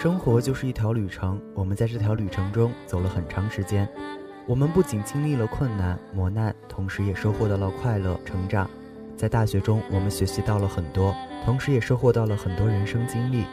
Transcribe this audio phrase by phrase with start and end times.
[0.00, 3.88] 生活就是一条旅程，我们在这条旅程中走了很长时间。
[4.46, 8.70] 我们不仅经历了困难磨难，同时也收获到了快乐成长。
[9.16, 11.12] 在大学中，我们学习到了很多，
[11.44, 13.44] 同时也收获到了很多人生经历。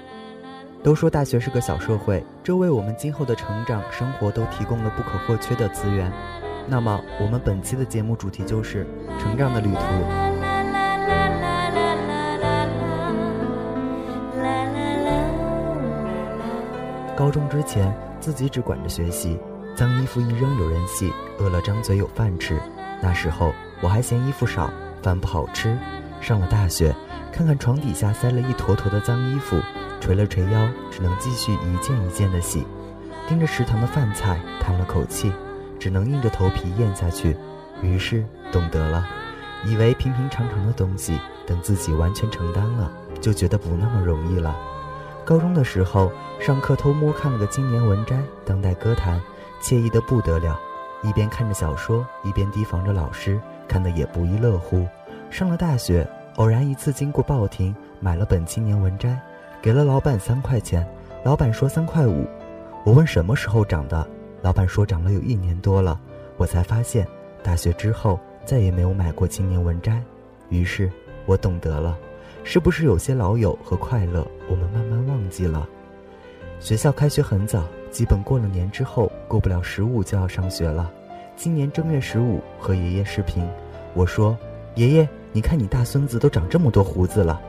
[0.84, 6.14] 都说大学是个小社会，这为我们今后的成长生活都提供了不可或缺的资源。
[6.68, 8.86] 那么，我们本期的节目主题就是
[9.20, 10.35] 成长的旅途。
[17.26, 19.36] 高中之前，自己只管着学习，
[19.76, 22.62] 脏衣服一扔有人洗，饿了张嘴有饭吃。
[23.02, 23.52] 那时候
[23.82, 24.70] 我还嫌衣服少，
[25.02, 25.76] 饭不好吃。
[26.22, 26.96] 上了大学，
[27.34, 29.60] 看看床底下塞了一坨坨的脏衣服，
[30.00, 32.64] 捶了捶腰，只能继续一件一件的洗。
[33.28, 35.34] 盯着食堂的饭菜，叹了口气，
[35.80, 37.36] 只能硬着头皮咽下去。
[37.82, 39.04] 于是懂得了，
[39.66, 44.56] 以为平平常常的东西，等自己完全承担了，就觉得不那么容易了。
[45.26, 49.20] 高中的时候，上课偷摸看了个青年文摘、当代歌坛，
[49.60, 50.60] 惬意的不得了。
[51.02, 54.88] 一边看着小说，一边提防着老师，看得也不亦乐乎。
[55.32, 59.20] 上了大学，偶然一次经过报亭，买了本青年文摘，
[59.64, 60.88] 给了老板三块钱。
[61.24, 62.28] 老板说三块五。
[62.84, 64.08] 我问什么时候涨的，
[64.44, 66.00] 老板说涨了有一年多了。
[66.38, 67.08] 我才发现，
[67.42, 70.00] 大学之后再也没有买过青年文摘。
[70.50, 70.92] 于是，
[71.26, 71.98] 我懂得了。
[72.48, 75.68] 是不是有些老友和快乐，我们慢慢忘记了？
[76.60, 80.92] 学校开学很早，基本过了年之后，过不了十五就要上学了。
[81.36, 83.44] 今年正月十五和爷爷视频，
[83.96, 84.38] 我说
[84.76, 87.42] ：“爷爷，你看你大孙子都长这么多胡子了。”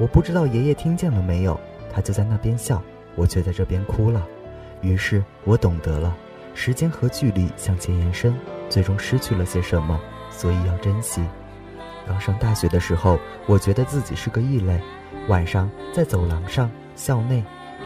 [0.00, 1.60] 我不知道爷爷听见了没有，
[1.92, 2.82] 他就在那边笑，
[3.16, 4.26] 我却在这边哭了。
[4.80, 6.16] 于是我懂得了，
[6.54, 8.34] 时间和距离向前延伸，
[8.70, 11.22] 最终失去了些什么，所以要珍惜。
[12.08, 14.80] 刚上大学的时候，我觉得自己是个异类。
[15.28, 17.44] 晚上在走廊上，校内，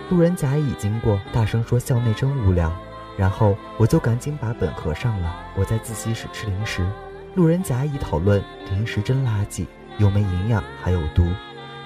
[0.09, 2.73] 路人甲乙经过，大声说校内真无聊。
[3.19, 5.35] 然后我就赶紧把本合上了。
[5.57, 6.89] 我在自习室吃零食，
[7.35, 9.67] 路人甲乙讨论零食真垃圾，
[9.99, 11.27] 又没营养还有毒。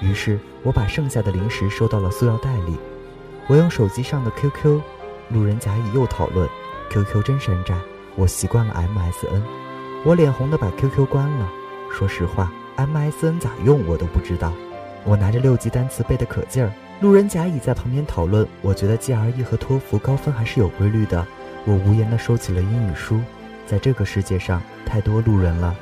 [0.00, 2.76] 于是我把剩下的零食收到了塑料袋里。
[3.48, 4.80] 我用手机上的 QQ，
[5.30, 6.48] 路人甲乙又讨论
[6.90, 7.74] QQ 真山寨。
[8.14, 9.42] 我习惯了 MSN，
[10.04, 11.50] 我脸红的把 QQ 关了。
[11.92, 14.52] 说实话，MSN 咋用我都不知道。
[15.04, 18.46] 我拿着六级单词背得可劲儿，路人甲乙在旁边讨论。
[18.60, 21.26] 我觉得 GRE 和托福高分还是有规律的。
[21.64, 23.20] 我无言地收起了英语书。
[23.66, 25.74] 在这个世界上，太多路人了，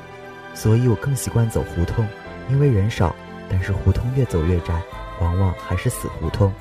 [0.53, 2.07] 所以我更习惯走胡同，
[2.49, 3.15] 因为人少。
[3.47, 4.81] 但是胡同越走越窄，
[5.21, 6.51] 往往还是死胡同，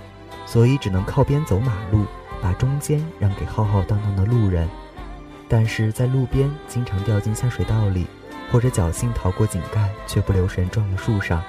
[0.44, 2.04] 所以只能靠边走马路，
[2.42, 4.68] 把中间让给浩浩荡荡的路人。
[5.48, 8.06] 但是在路边，经常掉进下水道里。
[8.50, 11.42] 或者侥幸逃过井盖，却不留神撞了树上。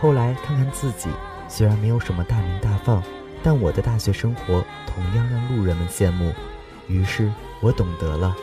[0.00, 1.08] 后来看看自己，
[1.48, 3.02] 虽然没有什么大名大放，
[3.42, 6.32] 但我的大学生活同样让路人们羡慕。
[6.86, 8.34] 于是我懂得了，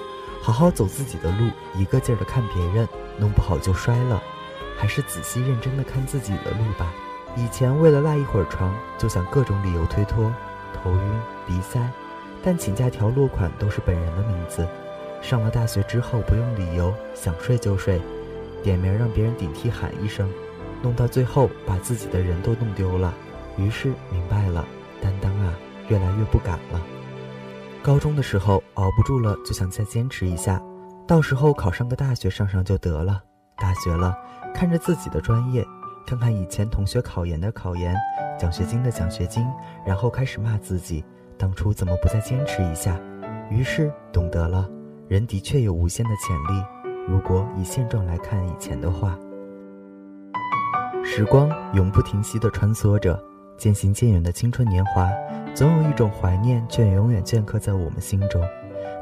[0.41, 2.87] 好好走自己的路，一个劲儿的看别人，
[3.17, 4.21] 弄不好就摔了。
[4.77, 6.91] 还是仔细认真的看自己的路吧。
[7.35, 10.31] 以前为了赖一会儿床，就想各种理由推脱，
[10.73, 11.79] 头晕、鼻塞，
[12.43, 14.67] 但请假条落款都是本人的名字。
[15.21, 17.99] 上了大学之后，不用理由，想睡就睡，
[18.63, 20.29] 点名让别人顶替喊一声，
[20.81, 23.13] 弄到最后把自己的人都弄丢了。
[23.57, 24.65] 于是明白了，
[25.01, 25.53] 担当啊，
[25.89, 26.81] 越来越不敢了。
[27.83, 30.61] 高中的时候熬不住了，就想再坚持一下，
[31.07, 33.21] 到时候考上个大学上上就得了。
[33.57, 34.15] 大学了，
[34.53, 35.65] 看着自己的专业，
[36.05, 37.95] 看看以前同学考研的考研，
[38.39, 39.45] 奖学金的奖学金，
[39.85, 41.03] 然后开始骂自己，
[41.37, 42.99] 当初怎么不再坚持一下？
[43.49, 44.69] 于是懂得了。
[45.07, 46.61] 人的确有无限的潜力，
[47.07, 49.17] 如果以现状来看以前的话。
[51.03, 53.17] 时光永不停息地穿梭着，
[53.57, 55.09] 渐行渐远的青春年华，
[55.55, 58.41] 总有一种怀念，却永远镌刻在我们心中。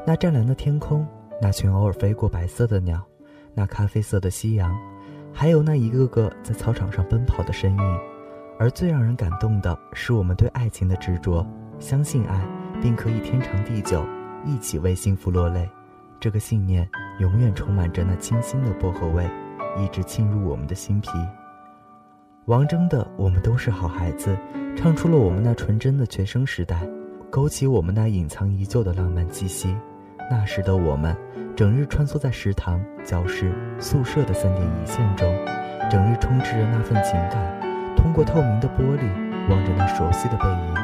[0.06, 1.04] 那湛蓝的天空，
[1.42, 3.02] 那群偶尔飞过白色的鸟，
[3.52, 4.72] 那咖啡色的夕阳，
[5.32, 7.98] 还有那一个个在操场上奔跑的身影。
[8.60, 11.44] 而最让人感动的是我们对爱情的执着，
[11.80, 12.40] 相信爱，
[12.80, 14.06] 并可以天长地久，
[14.44, 15.68] 一起为幸福落泪。
[16.20, 19.28] 这个信念永远充满着那清新的薄荷味，
[19.78, 21.10] 一直沁入我们的心脾。
[22.46, 24.36] 王铮的《我们都是好孩子》，
[24.76, 26.80] 唱出了我们那纯真的学生时代，
[27.28, 29.76] 勾起我们那隐藏已久的浪漫气息。
[30.30, 31.16] 那时的我们，
[31.54, 35.26] 整日穿梭在食堂、教室、宿舍的三点一线中，
[35.90, 37.60] 整日充斥着那份情感。
[37.96, 40.74] 通过透明的玻璃，望着那熟悉的背影。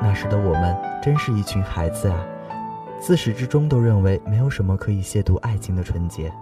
[0.00, 2.24] 那时的我们，真是一群孩子啊！
[3.06, 6.32] 自始至终都认为没有什么可以亵渎爱情的纯洁。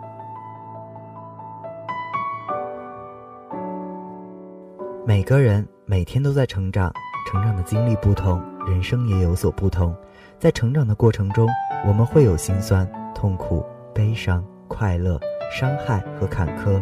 [5.05, 6.95] 每个人每天都在成长，
[7.29, 9.93] 成长的经历不同，人生也有所不同。
[10.39, 11.49] 在成长的过程中，
[11.85, 15.19] 我们会有心酸、痛苦、悲伤、快乐、
[15.51, 16.81] 伤害和坎坷。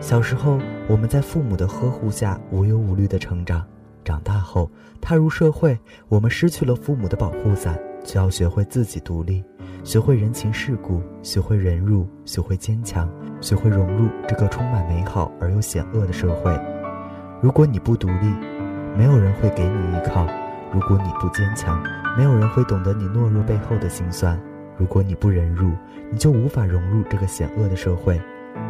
[0.00, 0.58] 小时候，
[0.88, 3.60] 我们在父母的呵护下无忧无虑的成长；
[4.02, 9.44] 长大后，踏入社会，我们失去了父母的保护伞，就要学会自己独立，
[9.84, 13.08] 学会人情世故，学会忍辱，学会坚强，
[13.40, 16.58] 学会融入这个充满美好而又险恶的社会。
[17.40, 18.26] 如果你不独立，
[18.96, 20.26] 没有人会给你依靠；
[20.72, 21.82] 如果你不坚强，
[22.16, 24.40] 没有人会懂得你懦弱背后的辛酸。
[24.76, 25.70] 如果你不忍辱，
[26.10, 28.20] 你就无法融入这个险恶的社会。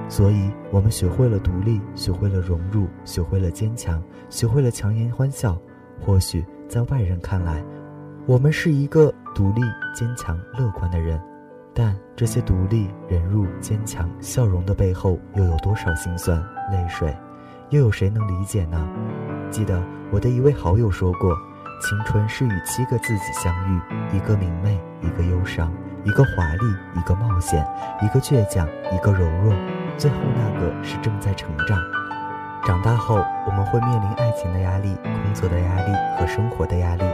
[0.08, 5.56] 所以，我们学会了独立，学会了融入，学会了坚强，学会了强颜欢笑。
[6.00, 7.62] 或许在外人看来，
[8.28, 9.62] 我们是一个独立、
[9.94, 11.18] 坚强、乐观的人，
[11.72, 16.38] 但这些独立、忍辱、坚强、笑容的背后，又有多少心酸、
[16.70, 17.16] 泪水？
[17.70, 18.86] 又有谁能理解呢？
[19.50, 21.34] 记得我的一位好友说过。
[21.80, 23.80] 青春是与七个自己相遇，
[24.14, 25.72] 一个明媚，一个忧伤，
[26.04, 26.66] 一个华丽，
[26.96, 27.66] 一个冒险，
[28.02, 29.54] 一个倔强，一个柔弱，
[29.96, 31.78] 最后那个是正在成长。
[32.62, 37.04] 长大后，我们会面临爱情的压力、工作的压力和生活的压力，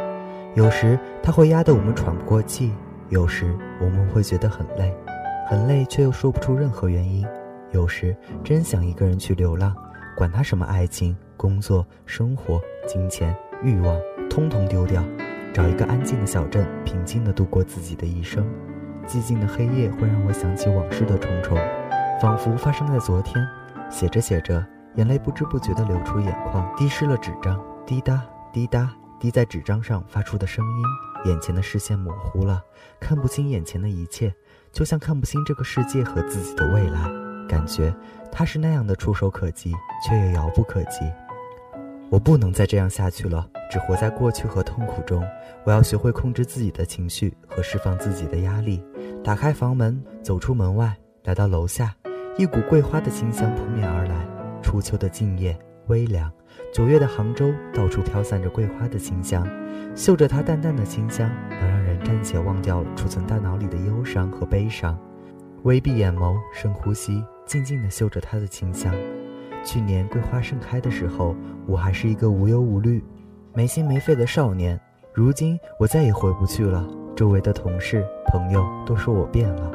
[0.55, 2.73] 有时它会压得我们喘不过气，
[3.09, 4.95] 有时我们会觉得很累，
[5.49, 7.27] 很累却又说不出任何原因，
[7.73, 9.75] 有时真想一个人去流浪，
[10.17, 14.01] 管他什么爱情、工作、生活、金钱、欲望。
[14.31, 15.01] 通通丢掉，
[15.53, 18.45] 找一个安静的小镇，平静地度过自己的一生。
[19.07, 21.57] 寂静的黑夜会让我想起往事的重重，
[22.21, 23.47] 仿佛发生在昨天。
[23.91, 24.65] 写着写着，
[24.97, 28.91] 眼泪不知不觉地流出眼眶，滴湿了纸张，滴答滴答
[29.25, 30.85] 滴在纸张上发出的声音。
[31.25, 32.63] 眼前的视线模糊了，
[33.01, 34.31] 看不清眼前的一切，
[34.71, 37.11] 就像看不清这个世界和自己的未来。
[37.49, 37.95] 感觉
[38.31, 39.73] 它是那样的触手可及，
[40.07, 41.11] 却又遥不可及。
[42.11, 43.49] 我不能再这样下去了。
[43.71, 45.27] 只活在过去和痛苦中，
[45.65, 48.85] 我要学会控制自己的情绪和释放自己的压力。
[49.25, 50.95] 打开房门，走出门外，
[51.25, 51.97] 来到楼下，
[52.37, 54.15] 一股桂花的清香扑面而来。
[54.63, 56.31] 初秋的静夜微凉，
[56.73, 59.47] 九月的杭州到处飘散着桂花的清香，
[59.95, 64.99] 嗅着它淡淡的清香，能让人暂且忘掉储存大脑里的忧伤和悲伤。
[65.63, 68.93] 微闭眼眸，深呼吸，静静地嗅着它的清香。
[69.65, 71.35] 去年桂花盛开的时候，
[71.67, 73.03] 我还是一个无忧无虑。
[73.55, 74.79] 没心没肺的少年，
[75.13, 76.87] 如今我再也回不去了。
[77.17, 79.71] 周围的同事朋友都说我变了，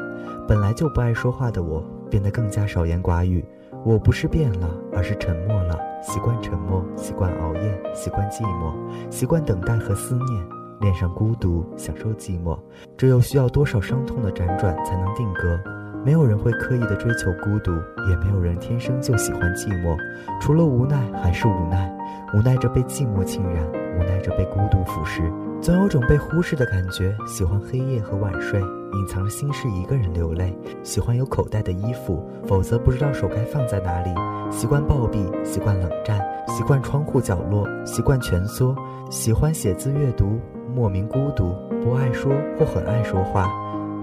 [0.47, 3.43] 本来就不爱说话的我，变得更加少言寡语。
[3.85, 8.73] 我不是变了，而是沉默了，习惯沉默，习惯熬夜，习惯寂寞，
[9.09, 10.45] 习惯等待和思念，
[10.79, 12.57] 恋上孤独，享受寂寞。
[12.97, 15.59] 这又需要多少伤痛的辗转才能定格？
[16.05, 17.71] 没有人会刻意的追求孤独，
[18.09, 19.97] 也没有人天生就喜欢寂寞，
[20.39, 21.93] 除了无奈还是无奈。
[22.33, 23.61] 无奈着被寂寞浸染，
[23.97, 25.29] 无奈着被孤独腐蚀，
[25.59, 27.13] 总有种被忽视的感觉。
[27.27, 30.57] 喜欢黑夜和晚睡，隐藏着心事，一个人流泪。
[30.81, 34.11] 喜欢有口袋的衣服，否则不知道手该放在哪里。
[34.51, 38.75] 习惯暴毙，习惯冷战，习惯窗户角落，习惯蜷缩。
[39.09, 40.39] 喜欢写字阅读，
[40.73, 41.55] 莫名孤独。
[41.83, 43.47] 不爱说或很爱说话，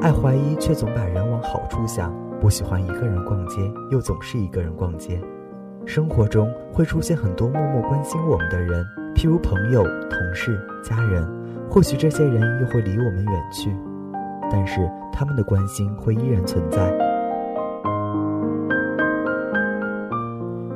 [0.00, 2.14] 爱怀疑却总把人往好处想。
[2.40, 3.60] 不喜欢一个人逛街，
[3.90, 5.20] 又总是一个人逛街。
[5.84, 8.84] 生活中会出现很多默默关心我们的人，
[9.14, 11.26] 譬如朋友、同事、家人。
[11.68, 13.74] 或许这些人又会离我们远去，
[14.50, 17.15] 但是他们的关心会依然存在。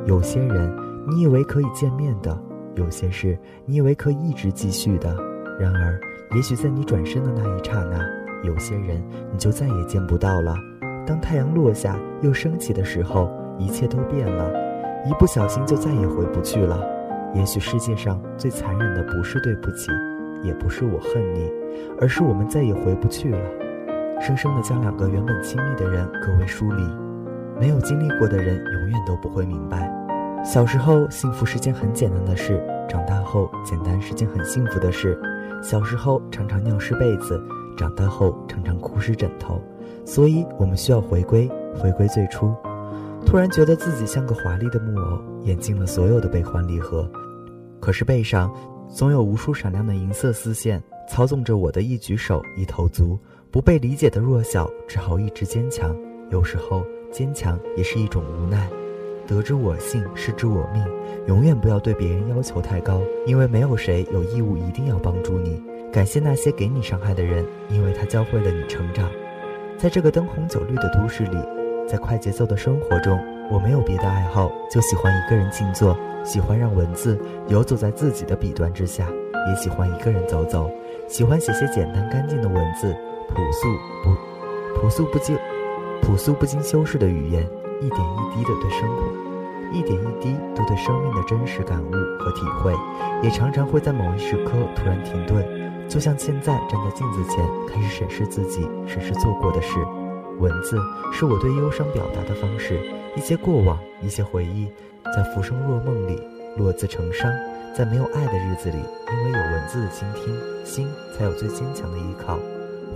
[0.07, 0.75] 有些人
[1.07, 2.37] 你以为可以见面的，
[2.75, 5.15] 有些事你以为可以一直继续的，
[5.59, 6.01] 然而，
[6.35, 8.01] 也许在你转身的那一刹那，
[8.43, 9.03] 有些人
[9.33, 10.55] 你就再也见不到了。
[11.07, 14.51] 当太阳落下又升起的时候，一切都变了。
[15.07, 16.79] 一不小心就再也回不去了。
[17.35, 19.91] 也许世界上最残忍的不是对不起，
[20.43, 21.51] 也不是我恨你，
[22.01, 23.39] 而是我们再也回不去了。
[24.21, 26.83] 生生的将两个原本亲密的人隔为疏离。
[27.61, 29.93] 没有经历过的人永远都不会明白。
[30.43, 35.21] 小时候幸福是件很简单的事，长大后简单是件很幸福的事。
[35.63, 37.39] 小时候常常尿湿被子，
[37.77, 39.61] 长大后常常哭湿枕头。
[40.07, 42.55] 所以我们需要回归，回归最初。
[43.27, 47.07] 突然觉得自己像个华丽的木偶，演尽了所有的悲欢离合。
[47.79, 48.51] 可是背上
[48.89, 53.19] 总有无数闪亮的银色丝线，操纵着我的一举手一投足。
[53.51, 55.95] 不被理解的弱小，只好一直坚强。
[56.31, 58.69] 有时候坚强也是一种无奈。
[59.27, 60.85] 得之我幸，失之我命。
[61.27, 65.63] 永远不要对别人要求太高，因为没有谁有义务一定要帮助你。
[65.93, 69.09] 感谢那些给你伤害的人，因为他教会了你成长。
[69.79, 71.37] 在这个灯红酒绿的都市里。
[71.89, 73.19] 在快节奏的生活中，
[73.51, 79.09] 我没有别的爱好，就喜欢一个人静坐，喜欢让文字游走在自己的笔端之下。
[79.49, 80.71] 也喜欢一个人走走，
[81.09, 82.95] 喜欢写些简单干净的文字，
[83.29, 83.67] 朴素
[84.05, 85.37] 不朴素不经
[86.21, 87.43] 素不经修饰的语言，
[87.81, 89.03] 一点一滴的对生活，
[89.73, 92.75] 一点一滴都对生命的真实感悟和体会，
[93.23, 95.43] 也常常会在某一时刻突然停顿，
[95.89, 99.79] 就像现在站在镜子前开始审视自己，审视做过的事。
[100.39, 100.79] 文字
[101.11, 102.79] 是我对忧伤表达的方式，
[103.17, 104.71] 一些过往，一些回忆，
[105.17, 106.23] 在浮生若梦里
[106.59, 107.33] 落字成伤。
[107.75, 110.87] 在没有爱的日子里，因为有文字的倾听，心
[111.17, 112.39] 才有最坚强的依靠。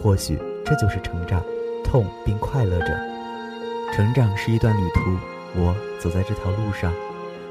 [0.02, 1.43] 或许这就是成长，
[1.85, 3.13] 痛并快乐着。
[3.95, 5.17] 成长是一段旅途，
[5.55, 6.93] 我走在这条路上，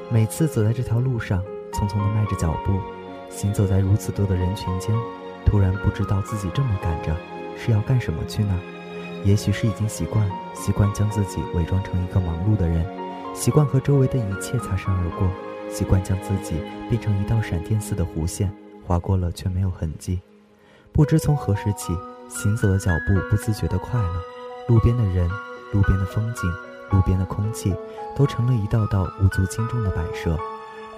[0.10, 2.82] 每次走在这条路上，匆匆地迈着脚步，
[3.30, 4.94] 行走在如此多的人群间，
[5.46, 7.16] 突然不知道自己这么赶着
[7.58, 8.60] 是要干什么去呢？
[9.24, 12.86] 也许是已经习惯，习惯将自己伪装成一个忙碌的人，
[13.34, 15.26] 习惯和周围的一切擦身而过，
[15.70, 18.54] 习惯将自己变成一道闪电似的弧线，
[18.86, 20.20] 划过了却没有痕迹。
[20.92, 21.98] 不知从何时起，
[22.28, 24.22] 行走的脚步不自觉的快了，
[24.68, 25.30] 路边的人、
[25.74, 26.50] 路边的风景、
[26.92, 27.76] 路边的空气，
[28.16, 30.38] 都成了一道道无足轻重的摆设。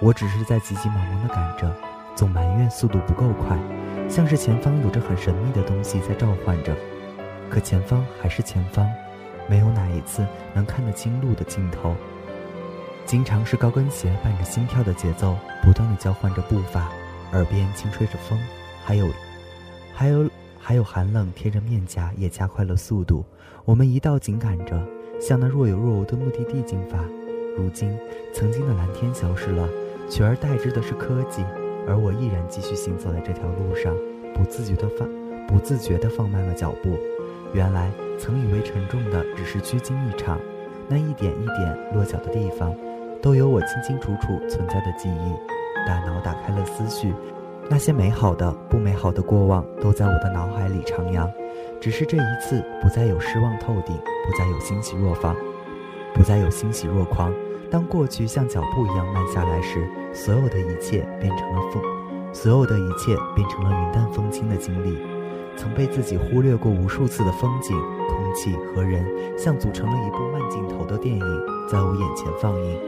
[0.00, 1.74] 我只是在急急忙忙的赶着，
[2.14, 3.58] 总埋怨速度不够快，
[4.08, 6.76] 像是前方有着很神秘的东西在召唤着。
[7.48, 8.86] 可前方还是前方，
[9.48, 11.96] 没有哪一次能看得清路的尽头。
[13.06, 16.88] 经常是高跟鞋伴着心跳的节奏，不断的交换着步伐，
[17.32, 18.38] 耳边轻吹着风，
[18.84, 19.08] 还有，
[19.94, 20.28] 还有，
[20.68, 23.24] 还有寒冷贴着面颊，也加快了速度。
[23.64, 24.84] 我们一道紧赶着，
[25.20, 26.98] 向那若有若无的目的地进发。
[27.56, 27.96] 如今，
[28.34, 29.68] 曾经的蓝天消失了，
[30.10, 31.44] 取而代之的是科技，
[31.86, 33.94] 而我依然继续行走在这条路上，
[34.34, 35.08] 不自觉地放，
[35.46, 36.98] 不自觉地放慢了脚步。
[37.54, 40.36] 原来曾以为沉重的只是虚惊一场，
[40.88, 42.74] 那一点一点落脚的地方，
[43.22, 45.86] 都有我清清楚楚存在的记忆。
[45.86, 47.14] 大脑打开了思绪，
[47.68, 51.28] 那些美好的、不美好的过往都在我的脑海里徜徉。
[51.80, 55.34] 只是这一次，不再有失望透顶，不再有欣喜若狂，
[56.14, 57.32] 不再有欣喜若狂。
[57.70, 61.82] 当过去像脚步一样慢下来时，所有的一切变成了风，
[62.32, 64.96] 所有的一切变成了云淡风轻的经历。
[65.56, 67.76] 曾被自己忽略过无数次的风景、
[68.36, 69.04] 气和人，
[69.36, 71.24] 像组成了一部慢镜头的电影，
[71.68, 72.78] 在我眼前放映。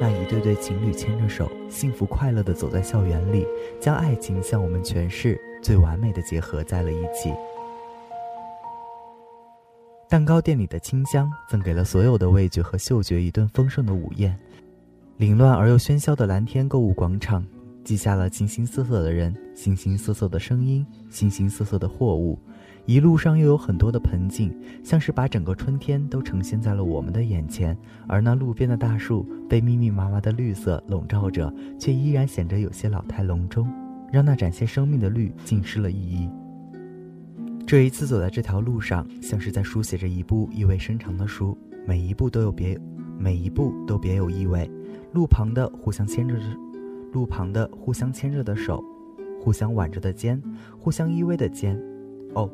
[0.00, 3.44] 那一对对情侣牵着手，幸福快乐地走在校园里，
[3.80, 7.32] 将爱情向我们诠释最完美的结合在了一起。
[10.08, 14.38] 蛋糕店里的清香，赠给了所有的味觉和嗅觉一顿丰盛的午宴。
[15.16, 17.44] 凌乱而又喧嚣的蓝天购物广场。
[17.84, 22.38] 记下了形形色色的人，形形色色的声音，形形色色的货物，
[22.88, 24.50] 一路上又有很多的盆景，
[24.82, 27.76] 像是把整个春天都呈现在了我们的眼前。
[28.06, 33.70] 而那路边的大树被密密麻麻的绿色笼罩着，却依然显得有些老态龙钟，
[34.10, 36.30] 让那展现生命的绿尽失了意义。
[37.66, 41.54] 这一次走在这条路上，像是在书写着一部意味深长的书，
[41.86, 42.80] 每一步都有别，
[43.18, 44.66] 每一步都别有意味。
[45.12, 46.36] 路旁的互相牵着。
[47.12, 48.82] 路旁的互相牵着的手，
[49.38, 50.42] 互相挽着的肩，
[50.78, 51.78] 互相依偎的肩，
[52.32, 52.50] 哦，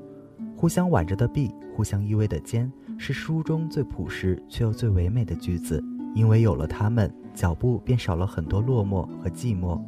[0.64, 5.85] 互相挽着的臂，互相依偎的肩，是书中最朴实却又最唯美的句子。
[6.14, 9.78] 因为有了他们，脚步便少了很多落寞和寂寞。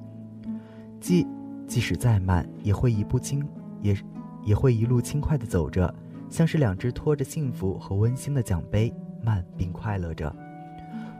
[1.00, 1.26] 即
[1.66, 3.42] 即使再慢，也会一步轻，
[3.80, 3.96] 也
[4.44, 5.94] 也会一路轻快地走着，
[6.28, 8.92] 像是两只拖着幸福和温馨的奖杯，
[9.24, 10.30] 慢并快乐着。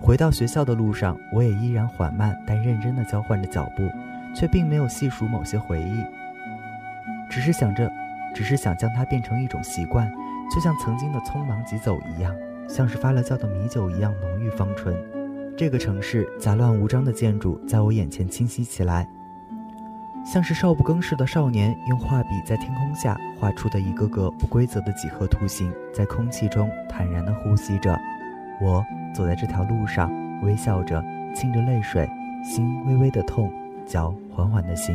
[0.03, 3.89] 回到学校的路上，我也依然缓慢但认真地交换着脚步，
[4.35, 6.05] 却并没有细数某些回忆，
[7.31, 7.91] 只是想着，
[8.37, 10.13] 只是想将它变成一种习惯，
[10.55, 12.37] 就像曾经的匆忙疾走一样，
[12.69, 14.95] 像是发了酵的米酒一样浓郁芳醇。
[15.57, 19.09] 这个城市杂乱无章的建筑在我眼前清晰起来，
[20.23, 27.99] 像是少不更事的少年用画笔在天空下画出的一个个不规则的几何图形，在空气中坦然地呼吸着。
[28.61, 28.85] 我。
[29.15, 30.13] 走在这条路上，
[30.43, 31.03] 微笑着，
[31.35, 32.07] 噙着泪水，
[32.45, 33.51] 心微微的痛，
[33.87, 34.95] 脚缓缓的行。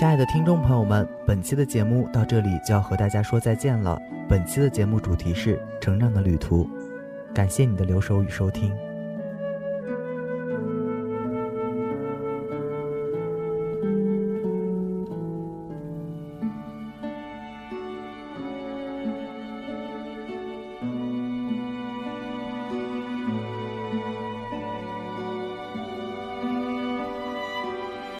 [0.00, 4.00] 亲爱的听众朋友们，本期的节目到这里就要和大家说再见了。
[4.26, 6.66] 本期的节目主题是成长的旅途，
[7.34, 8.74] 感谢你的留守与收听。